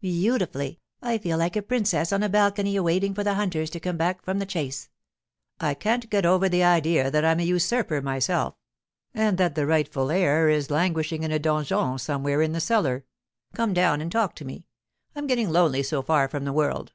[0.00, 0.80] 'Beautifully.
[1.02, 4.24] I feel like a princess on a balcony waiting for the hunters to come back
[4.24, 4.88] from the chase.'
[5.60, 8.54] 'I can't get over the idea that I'm a usurper myself,
[9.12, 13.04] and that the rightful lord is languishing in a donjon somewhere in the cellar.
[13.54, 14.64] Come down and talk to me.
[15.14, 16.94] I'm getting lonely so far from the world.